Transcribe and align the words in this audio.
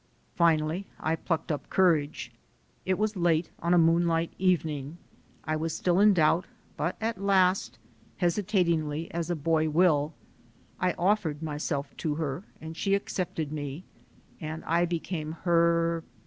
Finally 0.33 0.87
I 0.99 1.15
plucked 1.15 1.51
up 1.51 1.69
courage. 1.69 2.31
It 2.87 2.97
was 2.97 3.15
late 3.15 3.51
on 3.59 3.71
a 3.71 3.77
moonlight 3.77 4.33
evening. 4.39 4.97
I 5.43 5.55
was 5.55 5.75
still 5.75 5.99
in 5.99 6.15
doubt, 6.15 6.45
but 6.75 6.95
at 6.99 7.21
last, 7.21 7.77
hesitatingly 8.17 9.11
as 9.11 9.29
a 9.29 9.35
boy 9.35 9.69
will, 9.69 10.15
I 10.79 10.93
offered 10.93 11.43
myself 11.43 11.95
to 11.97 12.15
her 12.15 12.41
and 12.59 12.75
she 12.75 12.95
accepted 12.95 13.51
me 13.51 13.83
and 14.39 14.63
I 14.65 14.85
became 14.87 15.33
her 15.43 16.03